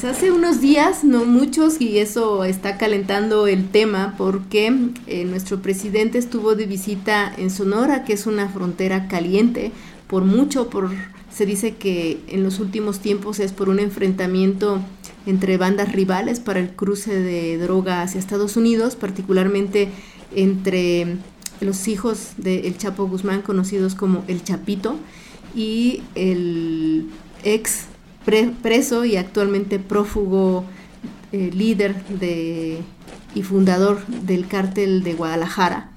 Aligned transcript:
Pues 0.00 0.16
hace 0.16 0.30
unos 0.30 0.60
días, 0.60 1.02
no 1.02 1.24
muchos, 1.24 1.80
y 1.80 1.98
eso 1.98 2.44
está 2.44 2.78
calentando 2.78 3.48
el 3.48 3.68
tema 3.68 4.14
porque 4.16 4.72
eh, 5.08 5.24
nuestro 5.24 5.60
presidente 5.60 6.18
estuvo 6.18 6.54
de 6.54 6.66
visita 6.66 7.34
en 7.36 7.50
Sonora, 7.50 8.04
que 8.04 8.12
es 8.12 8.28
una 8.28 8.48
frontera 8.48 9.08
caliente, 9.08 9.72
por 10.06 10.24
mucho, 10.24 10.70
por 10.70 10.90
se 11.34 11.46
dice 11.46 11.74
que 11.74 12.20
en 12.28 12.44
los 12.44 12.60
últimos 12.60 13.00
tiempos 13.00 13.40
es 13.40 13.52
por 13.52 13.68
un 13.68 13.80
enfrentamiento 13.80 14.78
entre 15.26 15.56
bandas 15.56 15.90
rivales 15.90 16.38
para 16.38 16.60
el 16.60 16.70
cruce 16.70 17.20
de 17.20 17.58
droga 17.58 18.02
hacia 18.02 18.20
Estados 18.20 18.56
Unidos, 18.56 18.94
particularmente 18.94 19.88
entre 20.32 21.16
los 21.60 21.88
hijos 21.88 22.34
del 22.36 22.78
Chapo 22.78 23.08
Guzmán, 23.08 23.42
conocidos 23.42 23.96
como 23.96 24.22
el 24.28 24.44
Chapito, 24.44 24.94
y 25.56 26.02
el 26.14 27.08
ex 27.42 27.86
preso 28.62 29.04
y 29.04 29.16
actualmente 29.16 29.78
prófugo 29.78 30.64
eh, 31.32 31.50
líder 31.52 32.04
de, 32.06 32.78
y 33.34 33.42
fundador 33.42 34.06
del 34.06 34.46
cártel 34.46 35.02
de 35.02 35.14
Guadalajara, 35.14 35.92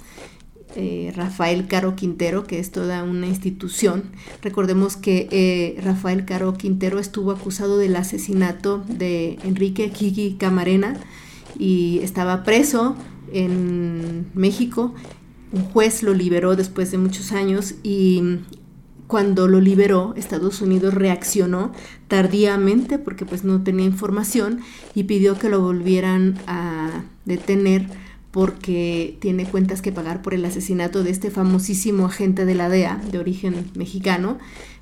eh, 0.75 1.11
Rafael 1.15 1.67
Caro 1.67 1.95
Quintero, 1.95 2.45
que 2.45 2.59
es 2.59 2.71
toda 2.71 3.03
una 3.03 3.27
institución. 3.27 4.11
Recordemos 4.41 4.97
que 4.97 5.27
eh, 5.31 5.81
Rafael 5.81 6.25
Caro 6.25 6.53
Quintero 6.53 6.99
estuvo 6.99 7.31
acusado 7.31 7.77
del 7.77 7.95
asesinato 7.95 8.83
de 8.87 9.37
Enrique 9.43 9.91
Kiki 9.91 10.35
Camarena 10.35 10.97
y 11.57 11.99
estaba 11.99 12.43
preso 12.43 12.95
en 13.33 14.27
México. 14.33 14.93
Un 15.51 15.63
juez 15.63 16.03
lo 16.03 16.13
liberó 16.13 16.55
después 16.55 16.91
de 16.91 16.97
muchos 16.97 17.31
años 17.33 17.75
y 17.83 18.39
cuando 19.11 19.49
lo 19.49 19.59
liberó, 19.59 20.13
Estados 20.15 20.61
Unidos 20.61 20.93
reaccionó 20.93 21.73
tardíamente 22.07 22.97
porque 22.97 23.25
pues 23.25 23.43
no 23.43 23.61
tenía 23.61 23.85
información 23.85 24.61
y 24.95 25.03
pidió 25.03 25.37
que 25.37 25.49
lo 25.49 25.59
volvieran 25.59 26.39
a 26.47 27.03
detener 27.25 27.87
porque 28.31 29.17
tiene 29.19 29.43
cuentas 29.43 29.81
que 29.81 29.91
pagar 29.91 30.21
por 30.21 30.33
el 30.33 30.45
asesinato 30.45 31.03
de 31.03 31.09
este 31.09 31.29
famosísimo 31.29 32.05
agente 32.05 32.45
de 32.45 32.55
la 32.55 32.69
DEA 32.69 33.01
de 33.11 33.19
origen 33.19 33.69
mexicano. 33.75 34.37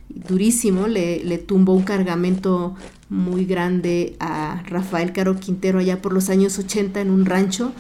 Durísimo, 0.09 0.87
le, 0.87 1.23
le 1.23 1.39
tumbó 1.39 1.73
un 1.73 1.81
cargamento 1.81 2.75
muy 3.09 3.45
grande 3.45 4.15
a 4.19 4.61
Rafael 4.67 5.11
Caro 5.11 5.39
Quintero 5.39 5.79
allá 5.79 6.03
por 6.03 6.13
los 6.13 6.29
años 6.29 6.59
80 6.59 7.01
en 7.01 7.09
un 7.09 7.25
rancho 7.25 7.73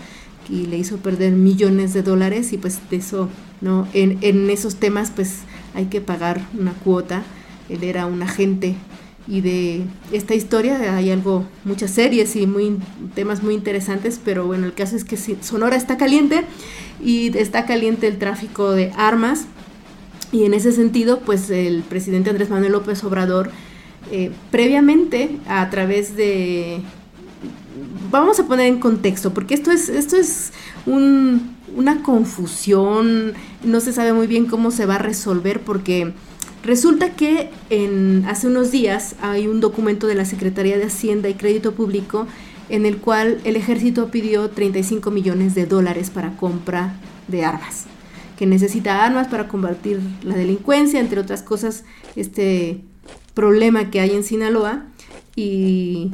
y 0.49 0.65
le 0.65 0.79
hizo 0.79 0.97
perder 0.97 1.33
millones 1.33 1.93
de 1.93 2.01
dólares 2.01 2.53
y 2.53 2.57
pues 2.57 2.79
de 2.89 2.97
eso, 2.97 3.29
¿no? 3.61 3.87
En, 3.93 4.17
en 4.21 4.49
esos 4.49 4.77
temas 4.77 5.11
pues 5.11 5.43
hay 5.79 5.85
que 5.87 6.01
pagar 6.01 6.41
una 6.57 6.73
cuota. 6.73 7.23
Él 7.69 7.83
era 7.83 8.05
un 8.05 8.21
agente 8.21 8.75
y 9.27 9.41
de 9.41 9.83
esta 10.11 10.33
historia 10.33 10.95
hay 10.95 11.11
algo, 11.11 11.45
muchas 11.63 11.91
series 11.91 12.35
y 12.35 12.47
temas 13.15 13.43
muy 13.43 13.53
interesantes, 13.53 14.19
pero 14.23 14.47
bueno, 14.47 14.65
el 14.65 14.73
caso 14.73 14.95
es 14.95 15.03
que 15.03 15.17
Sonora 15.17 15.75
está 15.75 15.97
caliente 15.97 16.45
y 17.03 17.37
está 17.37 17.65
caliente 17.65 18.07
el 18.07 18.17
tráfico 18.17 18.71
de 18.71 18.91
armas 18.97 19.45
y 20.31 20.45
en 20.45 20.53
ese 20.53 20.71
sentido, 20.71 21.19
pues 21.19 21.49
el 21.49 21.83
presidente 21.83 22.29
Andrés 22.29 22.49
Manuel 22.49 22.71
López 22.71 23.03
Obrador, 23.03 23.51
eh, 24.11 24.31
previamente 24.51 25.37
a 25.47 25.69
través 25.69 26.15
de... 26.15 26.81
Vamos 28.11 28.39
a 28.39 28.47
poner 28.47 28.67
en 28.67 28.79
contexto, 28.79 29.33
porque 29.33 29.53
esto 29.53 29.71
es, 29.71 29.89
esto 29.89 30.17
es 30.17 30.51
un, 30.85 31.55
una 31.75 32.01
confusión, 32.01 33.33
no 33.63 33.79
se 33.79 33.93
sabe 33.93 34.13
muy 34.13 34.27
bien 34.27 34.45
cómo 34.45 34.71
se 34.71 34.85
va 34.85 34.95
a 34.95 34.99
resolver 34.99 35.61
porque 35.61 36.13
resulta 36.63 37.15
que 37.15 37.49
en, 37.69 38.25
hace 38.27 38.47
unos 38.47 38.71
días 38.71 39.15
hay 39.21 39.47
un 39.47 39.59
documento 39.59 40.07
de 40.07 40.15
la 40.15 40.25
Secretaría 40.25 40.77
de 40.77 40.85
Hacienda 40.85 41.29
y 41.29 41.33
Crédito 41.33 41.73
Público 41.73 42.27
en 42.69 42.85
el 42.85 42.97
cual 42.97 43.39
el 43.43 43.55
ejército 43.55 44.11
pidió 44.11 44.49
35 44.49 45.11
millones 45.11 45.55
de 45.55 45.65
dólares 45.65 46.09
para 46.09 46.37
compra 46.37 46.99
de 47.27 47.43
armas, 47.43 47.85
que 48.37 48.45
necesita 48.45 49.03
armas 49.03 49.27
para 49.27 49.47
combatir 49.47 49.99
la 50.23 50.35
delincuencia, 50.35 50.99
entre 50.99 51.19
otras 51.19 51.41
cosas, 51.41 51.83
este 52.15 52.81
problema 53.33 53.89
que 53.89 53.99
hay 53.99 54.11
en 54.11 54.23
Sinaloa. 54.23 54.85
Y 55.35 56.11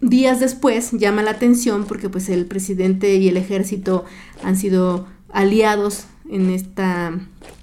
días 0.00 0.40
después 0.40 0.92
llama 0.92 1.22
la 1.22 1.32
atención 1.32 1.84
porque 1.84 2.08
pues 2.08 2.28
el 2.28 2.46
presidente 2.46 3.16
y 3.16 3.28
el 3.28 3.36
ejército 3.36 4.04
han 4.42 4.56
sido 4.56 5.06
aliados 5.32 6.06
en 6.30 6.50
esta 6.50 7.12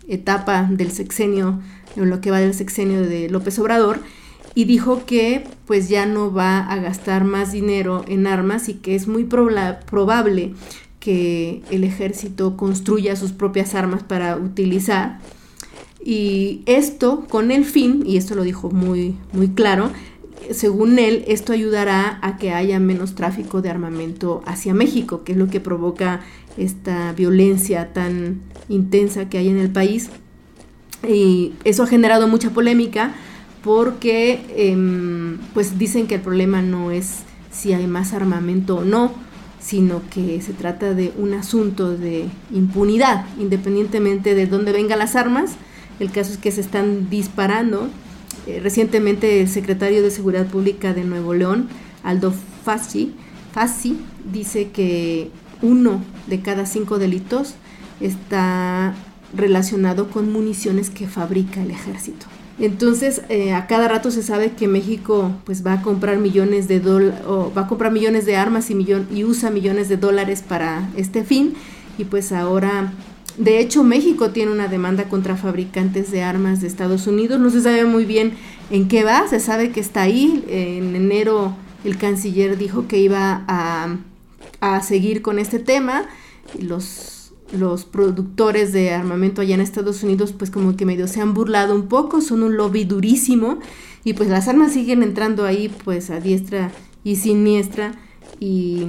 etapa 0.07 0.67
del 0.69 0.91
sexenio, 0.91 1.59
en 1.95 2.09
lo 2.09 2.21
que 2.21 2.31
va 2.31 2.39
del 2.39 2.53
sexenio 2.53 3.01
de 3.01 3.29
López 3.29 3.57
Obrador, 3.59 3.99
y 4.55 4.65
dijo 4.65 5.05
que 5.05 5.43
pues 5.65 5.89
ya 5.89 6.05
no 6.05 6.33
va 6.33 6.59
a 6.59 6.77
gastar 6.77 7.23
más 7.23 7.51
dinero 7.51 8.03
en 8.07 8.27
armas 8.27 8.69
y 8.69 8.75
que 8.75 8.95
es 8.95 9.07
muy 9.07 9.23
probable 9.23 10.53
que 10.99 11.61
el 11.69 11.83
ejército 11.83 12.57
construya 12.57 13.15
sus 13.15 13.31
propias 13.31 13.75
armas 13.75 14.03
para 14.03 14.35
utilizar. 14.37 15.19
Y 16.03 16.63
esto 16.65 17.25
con 17.29 17.51
el 17.51 17.65
fin, 17.65 18.03
y 18.05 18.17
esto 18.17 18.33
lo 18.35 18.43
dijo 18.43 18.71
muy, 18.71 19.15
muy 19.33 19.49
claro, 19.49 19.91
según 20.51 20.99
él, 20.99 21.23
esto 21.27 21.53
ayudará 21.53 22.19
a 22.21 22.37
que 22.37 22.51
haya 22.51 22.79
menos 22.79 23.15
tráfico 23.15 23.61
de 23.61 23.69
armamento 23.69 24.41
hacia 24.45 24.73
México, 24.73 25.23
que 25.23 25.33
es 25.33 25.37
lo 25.37 25.47
que 25.47 25.59
provoca 25.59 26.21
esta 26.57 27.13
violencia 27.13 27.93
tan 27.93 28.41
intensa 28.69 29.29
que 29.29 29.37
hay 29.37 29.49
en 29.49 29.57
el 29.57 29.69
país. 29.69 30.09
Y 31.07 31.53
eso 31.63 31.83
ha 31.83 31.87
generado 31.87 32.27
mucha 32.27 32.49
polémica 32.51 33.13
porque 33.63 34.45
em, 34.55 35.37
pues 35.53 35.77
dicen 35.77 36.07
que 36.07 36.15
el 36.15 36.21
problema 36.21 36.61
no 36.61 36.91
es 36.91 37.19
si 37.51 37.73
hay 37.73 37.87
más 37.87 38.13
armamento 38.13 38.77
o 38.77 38.83
no, 38.83 39.11
sino 39.59 40.01
que 40.09 40.41
se 40.41 40.53
trata 40.53 40.93
de 40.93 41.11
un 41.17 41.33
asunto 41.33 41.97
de 41.97 42.29
impunidad, 42.51 43.25
independientemente 43.39 44.35
de 44.35 44.47
dónde 44.47 44.71
vengan 44.71 44.99
las 44.99 45.15
armas. 45.15 45.51
El 45.99 46.11
caso 46.11 46.31
es 46.31 46.37
que 46.37 46.51
se 46.51 46.61
están 46.61 47.09
disparando 47.09 47.89
eh, 48.47 48.59
recientemente 48.61 49.41
el 49.41 49.49
secretario 49.49 50.01
de 50.01 50.09
Seguridad 50.09 50.47
Pública 50.47 50.93
de 50.93 51.03
Nuevo 51.03 51.33
León, 51.33 51.67
Aldo 52.03 52.33
Fassi, 52.63 53.13
Fassi 53.53 53.97
dice 54.31 54.69
que 54.69 55.29
uno 55.61 56.01
de 56.27 56.41
cada 56.41 56.65
cinco 56.65 56.97
delitos 56.99 57.55
está 57.99 58.95
relacionado 59.35 60.09
con 60.09 60.31
municiones 60.31 60.89
que 60.89 61.07
fabrica 61.07 61.61
el 61.61 61.71
ejército. 61.71 62.25
Entonces, 62.59 63.21
eh, 63.29 63.53
a 63.53 63.67
cada 63.67 63.87
rato 63.87 64.09
se 64.09 64.23
sabe 64.23 64.51
que 64.51 64.67
México 64.67 65.31
pues 65.45 65.65
va 65.65 65.73
a 65.73 65.81
comprar 65.81 66.17
millones 66.17 66.67
de 66.67 66.79
va 66.79 67.61
a 67.61 67.67
comprar 67.67 67.91
millones 67.91 68.25
de 68.25 68.35
armas 68.35 68.71
y, 68.71 68.77
y 69.13 69.23
usa 69.25 69.51
millones 69.51 69.89
de 69.89 69.97
dólares 69.97 70.43
para 70.47 70.89
este 70.95 71.23
fin 71.23 71.53
y 71.97 72.05
pues 72.05 72.31
ahora 72.31 72.93
de 73.37 73.59
hecho, 73.59 73.83
México 73.83 74.31
tiene 74.31 74.51
una 74.51 74.67
demanda 74.67 75.09
contra 75.09 75.37
fabricantes 75.37 76.09
de 76.09 76.23
armas 76.23 76.59
de 76.59 76.67
Estados 76.67 77.05
Unidos. 77.05 77.39
No 77.39 77.51
se 77.51 77.61
sabe 77.61 77.85
muy 77.85 78.03
bien 78.03 78.33
en 78.71 78.87
qué 78.87 79.03
va, 79.03 79.27
se 79.27 79.39
sabe 79.39 79.71
que 79.71 79.79
está 79.79 80.01
ahí. 80.01 80.43
En 80.47 80.95
enero 80.95 81.55
el 81.83 81.97
canciller 81.97 82.57
dijo 82.57 82.87
que 82.87 82.97
iba 82.97 83.45
a, 83.47 84.81
seguir 84.81 85.21
con 85.21 85.37
este 85.37 85.59
tema. 85.59 86.05
Los, 86.59 87.33
los 87.51 87.85
productores 87.85 88.73
de 88.73 88.91
armamento 88.91 89.41
allá 89.41 89.53
en 89.53 89.61
Estados 89.61 90.01
Unidos 90.01 90.33
pues 90.33 90.49
como 90.49 90.75
que 90.75 90.85
medio 90.85 91.07
se 91.07 91.21
han 91.21 91.35
burlado 91.35 91.75
un 91.75 91.87
poco, 91.87 92.21
son 92.21 92.41
un 92.41 92.57
lobby 92.57 92.85
durísimo 92.85 93.59
y 94.03 94.13
pues 94.13 94.29
las 94.29 94.47
armas 94.47 94.73
siguen 94.73 95.03
entrando 95.03 95.45
ahí 95.45 95.69
pues 95.83 96.09
a 96.09 96.19
diestra 96.19 96.71
y 97.03 97.17
siniestra 97.17 97.93
y, 98.39 98.85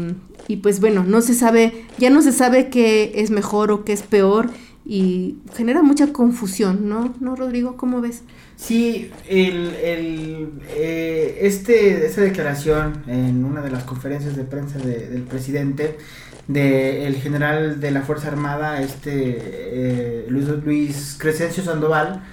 y 0.46 0.56
pues 0.56 0.80
bueno, 0.80 1.04
no 1.04 1.20
se 1.20 1.34
sabe, 1.34 1.84
ya 1.98 2.10
no 2.10 2.22
se 2.22 2.32
sabe 2.32 2.68
qué 2.68 3.12
es 3.16 3.30
mejor 3.30 3.70
o 3.70 3.84
qué 3.84 3.92
es 3.92 4.02
peor 4.02 4.50
y 4.84 5.36
genera 5.54 5.82
mucha 5.82 6.12
confusión, 6.14 6.88
¿no? 6.88 7.14
¿No, 7.20 7.36
Rodrigo? 7.36 7.76
¿Cómo 7.76 8.00
ves? 8.00 8.22
Sí, 8.56 9.10
el, 9.28 9.74
el, 9.76 10.50
eh, 10.70 11.40
este, 11.42 12.06
esta 12.06 12.22
declaración 12.22 13.02
en 13.06 13.44
una 13.44 13.60
de 13.60 13.70
las 13.70 13.84
conferencias 13.84 14.34
de 14.34 14.44
prensa 14.44 14.78
del 14.78 15.22
presidente, 15.22 15.98
del 16.46 17.16
general 17.16 17.80
de 17.80 17.90
la 17.90 18.00
Fuerza 18.00 18.28
Armada, 18.28 18.80
este 18.80 19.36
eh, 19.38 20.26
Luis, 20.30 20.48
Luis 20.64 21.16
Crescencio 21.18 21.62
Sandoval, 21.62 22.24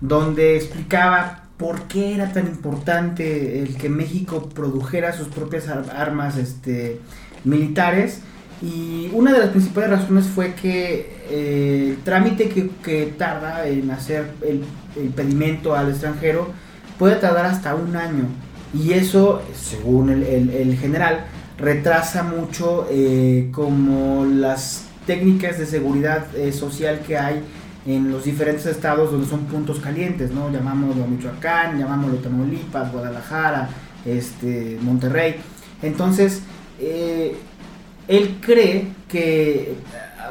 donde 0.00 0.56
explicaba 0.56 1.44
por 1.60 1.82
qué 1.82 2.14
era 2.14 2.32
tan 2.32 2.46
importante 2.46 3.60
el 3.62 3.76
que 3.76 3.90
México 3.90 4.48
produjera 4.48 5.12
sus 5.12 5.28
propias 5.28 5.68
armas 5.68 6.38
este, 6.38 6.98
militares 7.44 8.22
Y 8.62 9.10
una 9.12 9.32
de 9.32 9.40
las 9.40 9.50
principales 9.50 9.90
razones 9.90 10.26
fue 10.26 10.54
que 10.54 11.18
eh, 11.30 11.90
el 11.90 11.96
trámite 12.02 12.48
que, 12.48 13.14
tarda 13.18 13.66
en 13.68 13.90
hacer 13.90 14.30
el, 14.40 14.64
pedimento 15.14 15.74
al 15.74 15.90
extranjero 15.90 16.48
puede 16.98 17.16
tardar 17.16 17.46
hasta 17.46 17.74
un 17.74 17.94
año. 17.94 18.24
Y 18.74 18.92
eso, 18.92 19.42
según 19.54 20.10
el, 20.10 20.76
general, 20.78 21.24
retrasa 21.58 22.22
mucho 22.22 22.86
eh, 22.90 23.48
como 23.52 24.24
las 24.26 24.84
técnicas 25.06 25.58
de 25.58 25.66
seguridad 25.66 26.26
eh, 26.36 26.52
social 26.52 27.00
que 27.06 27.16
hay 27.18 27.42
en 27.86 28.10
los 28.10 28.24
diferentes 28.24 28.66
estados 28.66 29.10
donde 29.10 29.26
son 29.26 29.46
puntos 29.46 29.80
calientes, 29.80 30.30
¿no? 30.30 30.50
Llamámoslo 30.50 31.06
Michoacán, 31.06 31.78
llamámoslo 31.78 32.18
Tamaulipas, 32.18 32.92
Guadalajara, 32.92 33.68
este, 34.04 34.78
Monterrey. 34.82 35.36
Entonces, 35.82 36.42
él 38.08 38.38
cree 38.40 38.88
que 39.08 39.74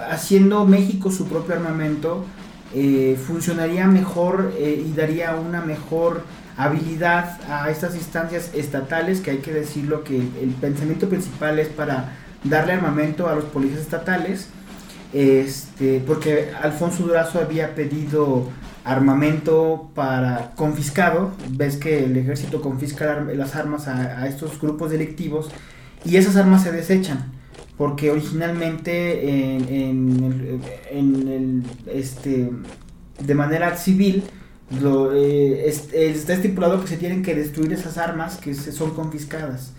haciendo 0.10 0.66
México 0.66 1.12
su 1.12 1.28
propio 1.28 1.56
armamento 1.56 2.26
eh, 2.74 3.18
funcionaría 3.26 3.88
mejor 3.88 4.54
eh, 4.58 4.84
y 4.86 4.94
daría 4.94 5.36
una 5.36 5.62
mejor 5.62 6.24
habilidad 6.56 7.40
a 7.50 7.70
estas 7.72 7.96
instancias 7.96 8.52
estatales, 8.54 9.22
que 9.22 9.32
hay 9.32 9.38
que 9.38 9.54
decirlo 9.54 10.04
que 10.04 10.18
el 10.18 10.54
pensamiento 10.60 11.10
principal 11.10 11.58
es 11.58 11.70
para 11.70 12.14
darle 12.44 12.74
armamento 12.74 13.28
a 13.28 13.36
los 13.36 13.46
policías 13.46 13.82
estatales, 13.82 14.50
este, 15.14 16.02
porque 16.06 16.52
Alfonso 16.62 17.04
Durazo 17.04 17.40
había 17.40 17.76
pedido 17.76 18.50
armamento 18.84 19.90
para 19.96 20.52
confiscado, 20.56 21.32
ves 21.50 21.78
que 21.78 22.06
el 22.06 22.18
ejército 22.18 22.62
confisca 22.62 23.26
las 23.34 23.56
armas 23.56 23.88
a 23.88 24.28
estos 24.28 24.60
grupos 24.60 24.92
delictivos 24.92 25.50
y 26.06 26.16
esas 26.16 26.36
armas 26.36 26.64
se 26.64 26.72
desechan 26.72 27.40
porque 27.80 28.12
originalmente 28.12 29.22
este, 31.88 32.50
de 33.26 33.36
manera 33.36 33.78
civil 33.78 34.26
lo, 34.82 35.16
eh, 35.16 35.66
está 35.66 36.34
estipulado 36.34 36.82
que 36.82 36.88
se 36.88 36.98
tienen 36.98 37.24
que 37.24 37.34
destruir 37.34 37.72
esas 37.72 37.98
armas 37.98 38.36
que 38.36 38.54
se 38.54 38.74
son 38.74 38.94
confiscadas. 38.94 39.72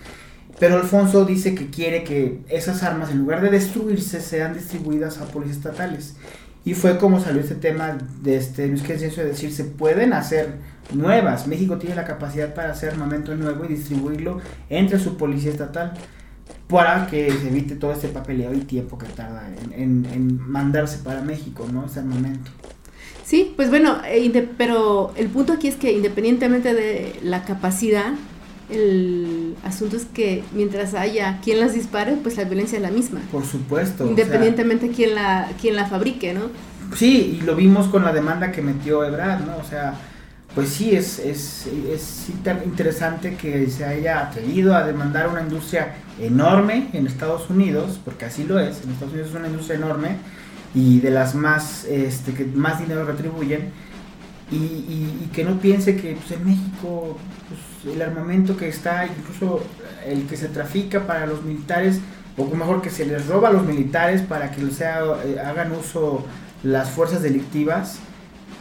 Pero 0.59 0.77
Alfonso 0.77 1.25
dice 1.25 1.55
que 1.55 1.71
quiere 1.71 2.05
que 2.05 2.41
esas 2.49 2.83
armas, 2.83 3.11
en 3.11 3.19
lugar 3.19 3.41
de 3.41 3.51
destruirse, 3.51 4.21
sean 4.21 4.55
distribuidas 4.55 5.19
a 5.19 5.27
policías 5.27 5.59
estatales. 5.59 6.17
Y 6.65 6.75
fue 6.75 6.99
como 6.99 7.21
salió 7.21 7.41
este 7.41 7.55
tema 7.55 7.97
de 8.21 8.37
este 8.37 8.67
Luis 8.67 8.83
Crescencio 8.83 9.23
de 9.23 9.31
decir, 9.31 9.53
se 9.53 9.65
pueden 9.65 10.13
hacer 10.13 10.57
nuevas. 10.93 11.47
México 11.47 11.79
tiene 11.79 11.95
la 11.95 12.05
capacidad 12.05 12.55
para 12.55 12.73
hacer 12.73 12.91
armamento 12.91 13.35
nuevo 13.35 13.65
y 13.65 13.69
distribuirlo 13.69 14.41
entre 14.69 14.99
su 14.99 15.17
policía 15.17 15.53
estatal 15.53 15.95
para 16.69 17.07
que 17.09 17.31
se 17.33 17.49
evite 17.49 17.77
todo 17.77 17.93
este 17.93 18.09
papeleo 18.09 18.55
y 18.55 18.61
tiempo 18.61 18.97
que 18.97 19.07
tarda 19.07 19.51
en, 19.73 20.41
mandarse 20.41 20.99
para 20.99 21.21
México, 21.23 21.67
¿no? 21.71 21.87
Ese 21.87 22.03
momento. 22.03 22.51
Sí, 23.25 23.53
pues 23.57 23.71
bueno, 23.71 23.99
eh, 24.07 24.49
pero 24.57 25.13
el 25.17 25.29
punto 25.29 25.53
aquí 25.53 25.69
es 25.69 25.77
que 25.77 25.93
independientemente 25.93 26.75
de 26.75 27.19
la 27.23 27.45
capacidad, 27.45 28.13
el 28.71 29.57
asunto 29.65 29.97
es 29.97 30.05
que 30.05 30.45
mientras 30.53 30.95
haya 30.95 31.41
quien 31.43 31.61
las 31.61 31.75
dispare, 31.75 32.17
pues 32.23 32.37
la 32.37 32.45
violencia 32.45 32.77
es 32.77 32.83
la 32.83 32.91
misma. 32.91 33.21
Por 33.31 33.45
supuesto. 33.45 34.07
Independientemente 34.07 34.89
de 34.89 34.95
quién 34.95 35.15
la, 35.15 35.49
quién 35.61 35.77
la 35.77 35.87
fabrique, 35.87 36.33
¿no? 36.33 36.43
Sí, 36.97 37.39
y 37.41 37.45
lo 37.45 37.55
vimos 37.55 37.89
con 37.89 38.05
la 38.05 38.13
demanda 38.13 38.51
que 38.53 38.63
metió 38.63 39.05
Ebrard, 39.05 39.47
¿no? 39.47 39.57
O 39.59 39.65
sea, 39.65 39.95
pues 40.55 40.71
sí, 40.71 40.97
es, 40.97 41.19
es, 41.21 41.69
es 41.89 42.29
interesante 42.65 43.37
que 43.37 43.69
se 43.71 43.85
haya 43.85 44.21
atrevido 44.21 44.75
a 44.75 44.85
demandar 44.85 45.29
una 45.29 45.43
industria 45.43 45.95
enorme 46.21 46.89
en 46.93 47.07
Estados 47.07 47.49
Unidos, 47.49 48.01
porque 48.05 48.25
así 48.25 48.45
lo 48.45 48.59
es, 48.59 48.83
en 48.83 48.91
Estados 48.91 49.13
Unidos 49.13 49.31
es 49.31 49.37
una 49.37 49.49
industria 49.49 49.77
enorme 49.77 50.17
y 50.75 51.01
de 51.01 51.11
las 51.11 51.35
más, 51.35 51.85
este, 51.85 52.33
que 52.33 52.45
más 52.45 52.81
dinero 52.81 53.05
retribuyen, 53.05 53.71
y, 54.51 54.57
y, 54.57 55.31
que 55.33 55.45
no 55.45 55.61
piense 55.61 55.97
que 55.97 56.15
pues, 56.15 56.33
en 56.33 56.45
México 56.45 57.17
pues, 57.49 57.61
el 57.85 58.03
armamento 58.03 58.57
que 58.57 58.69
está, 58.69 59.07
incluso 59.07 59.63
el 60.07 60.27
que 60.27 60.37
se 60.37 60.49
trafica 60.49 61.07
para 61.07 61.27
los 61.27 61.43
militares, 61.43 62.01
o 62.37 62.45
mejor 62.47 62.83
que 62.83 62.91
se 62.91 63.05
les 63.05 63.27
roba 63.27 63.49
a 63.49 63.53
los 63.53 63.65
militares 63.65 64.23
para 64.23 64.51
que 64.51 64.69
sea, 64.71 65.01
eh, 65.25 65.39
hagan 65.39 65.73
uso 65.73 66.25
las 66.63 66.91
fuerzas 66.91 67.23
delictivas, 67.23 67.99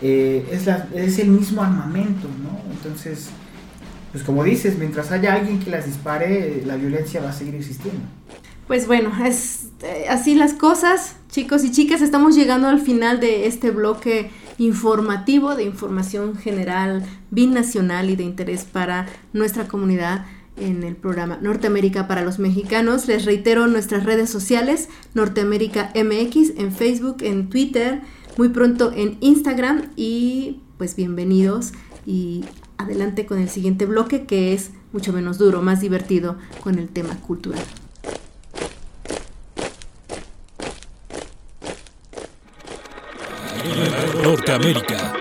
eh, 0.01 0.48
es, 0.51 0.66
la, 0.66 0.88
es 0.95 1.19
el 1.19 1.30
mismo 1.30 1.62
armamento, 1.62 2.27
¿no? 2.42 2.71
Entonces, 2.71 3.30
pues 4.12 4.24
como 4.24 4.44
dices, 4.44 4.77
mientras 4.77 5.12
haya 5.12 5.33
alguien 5.33 5.60
que 5.60 5.69
las 5.69 5.86
dispare, 5.86 6.63
la 6.65 6.75
violencia 6.75 7.22
va 7.22 7.30
a 7.30 7.33
seguir 7.33 7.56
existiendo. 7.56 8.01
Pues 8.69 8.86
bueno, 8.86 9.12
es 9.25 9.69
eh, 9.81 10.06
así 10.10 10.36
las 10.36 10.54
cosas, 10.54 11.16
chicos 11.31 11.63
y 11.63 11.71
chicas, 11.71 12.04
estamos 12.04 12.36
llegando 12.36 12.68
al 12.68 12.80
final 12.80 13.19
de 13.19 13.48
este 13.48 13.71
bloque 13.71 14.30
informativo 14.60 15.56
de 15.56 15.63
información 15.63 16.36
general, 16.36 17.04
binacional 17.31 18.12
y 18.12 18.16
de 18.16 18.25
interés 18.25 18.66
para 18.66 19.07
nuestra 19.33 19.68
comunidad 19.68 20.27
en 20.56 20.83
el 20.83 20.95
programa 20.95 21.39
Norteamérica 21.42 22.07
para 22.07 22.21
los 22.21 22.38
Mexicanos. 22.38 23.07
Les 23.07 23.25
reitero 23.25 23.66
nuestras 23.66 24.04
redes 24.04 24.30
sociales, 24.30 24.88
Norteamérica 25.15 25.92
MX, 25.95 26.60
en 26.60 26.72
Facebook, 26.72 27.24
en 27.24 27.50
Twitter, 27.50 28.01
muy 28.38 28.50
pronto 28.50 28.92
en 28.95 29.18
Instagram 29.19 29.89
y 29.95 30.60
pues 30.77 30.95
bienvenidos 30.95 31.72
y 32.06 32.45
adelante 32.77 33.25
con 33.25 33.39
el 33.39 33.50
siguiente 33.50 33.88
bloque 33.88 34.27
que 34.27 34.54
es 34.54 34.69
mucho 34.94 35.12
menos 35.12 35.39
duro, 35.39 35.63
más 35.63 35.81
divertido 35.81 36.38
con 36.62 36.77
el 36.77 36.89
tema 36.89 37.15
cultural. 37.19 37.65
Norteamérica. 44.30 45.12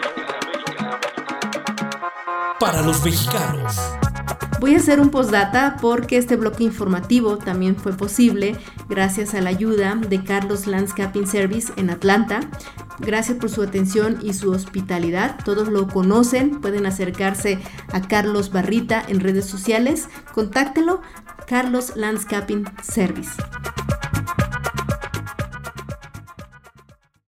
Para 2.61 2.83
los 2.83 3.03
mexicanos. 3.03 3.75
Voy 4.61 4.75
a 4.75 4.77
hacer 4.77 5.01
un 5.01 5.09
postdata 5.09 5.79
porque 5.81 6.19
este 6.19 6.37
bloque 6.37 6.65
informativo 6.65 7.39
también 7.39 7.75
fue 7.75 7.95
posible 7.95 8.55
gracias 8.87 9.33
a 9.33 9.41
la 9.41 9.49
ayuda 9.49 9.95
de 9.95 10.23
Carlos 10.23 10.67
Landscaping 10.67 11.27
Service 11.27 11.73
en 11.77 11.89
Atlanta. 11.89 12.41
Gracias 12.99 13.39
por 13.39 13.49
su 13.49 13.63
atención 13.63 14.19
y 14.21 14.35
su 14.35 14.51
hospitalidad. 14.51 15.39
Todos 15.43 15.69
lo 15.69 15.89
conocen, 15.89 16.61
pueden 16.61 16.85
acercarse 16.85 17.61
a 17.91 18.03
Carlos 18.03 18.53
Barrita 18.53 19.03
en 19.09 19.21
redes 19.21 19.47
sociales. 19.47 20.11
Contáctelo, 20.35 21.01
Carlos 21.47 21.97
Landscaping 21.97 22.67
Service. 22.83 23.31